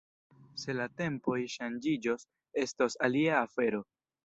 [0.61, 2.27] Se la tempoj ŝanĝiĝos,
[2.65, 3.87] estos alia afero.